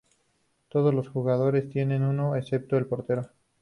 [0.69, 3.29] Todos los jugadores tienen uno, excepto el portero.